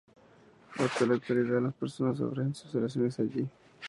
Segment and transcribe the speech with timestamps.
[0.77, 3.47] Hasta la actualidad las personas ofrecen sus oraciones allí.